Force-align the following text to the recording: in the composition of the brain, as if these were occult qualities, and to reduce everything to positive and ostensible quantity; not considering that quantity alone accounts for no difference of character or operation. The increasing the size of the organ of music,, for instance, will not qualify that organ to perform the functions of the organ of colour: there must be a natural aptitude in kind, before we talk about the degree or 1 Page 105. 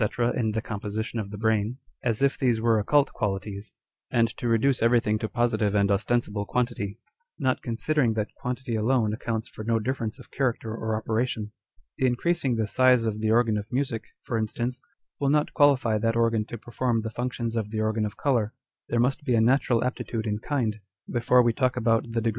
in 0.35 0.51
the 0.53 0.61
composition 0.63 1.19
of 1.19 1.29
the 1.29 1.37
brain, 1.37 1.77
as 2.03 2.23
if 2.23 2.35
these 2.35 2.59
were 2.59 2.79
occult 2.79 3.13
qualities, 3.13 3.75
and 4.09 4.27
to 4.35 4.47
reduce 4.47 4.81
everything 4.81 5.19
to 5.19 5.29
positive 5.29 5.75
and 5.75 5.91
ostensible 5.91 6.43
quantity; 6.43 6.97
not 7.37 7.61
considering 7.61 8.15
that 8.15 8.33
quantity 8.33 8.75
alone 8.75 9.13
accounts 9.13 9.47
for 9.47 9.63
no 9.63 9.77
difference 9.77 10.17
of 10.17 10.31
character 10.31 10.73
or 10.73 10.95
operation. 10.95 11.51
The 11.99 12.07
increasing 12.07 12.55
the 12.55 12.65
size 12.65 13.05
of 13.05 13.19
the 13.21 13.29
organ 13.29 13.59
of 13.59 13.71
music,, 13.71 14.05
for 14.23 14.39
instance, 14.39 14.81
will 15.19 15.29
not 15.29 15.53
qualify 15.53 15.99
that 15.99 16.15
organ 16.15 16.45
to 16.45 16.57
perform 16.57 17.01
the 17.03 17.11
functions 17.21 17.55
of 17.55 17.69
the 17.69 17.81
organ 17.81 18.03
of 18.03 18.17
colour: 18.17 18.53
there 18.89 18.99
must 19.07 19.23
be 19.23 19.35
a 19.35 19.39
natural 19.53 19.83
aptitude 19.83 20.25
in 20.25 20.39
kind, 20.39 20.79
before 21.11 21.43
we 21.43 21.53
talk 21.53 21.77
about 21.77 22.05
the 22.05 22.07
degree 22.07 22.07
or 22.07 22.19
1 22.23 22.23
Page 22.23 22.23
105. 22.23 22.27